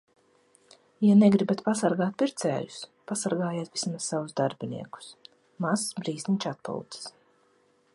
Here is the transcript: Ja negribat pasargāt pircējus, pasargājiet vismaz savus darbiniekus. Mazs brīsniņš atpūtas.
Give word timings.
Ja 1.07 1.17
negribat 1.23 1.61
pasargāt 1.67 2.17
pircējus, 2.23 2.79
pasargājiet 3.13 3.71
vismaz 3.77 4.09
savus 4.15 4.35
darbiniekus. 4.43 5.15
Mazs 5.67 5.97
brīsniņš 6.01 6.51
atpūtas. 6.55 7.09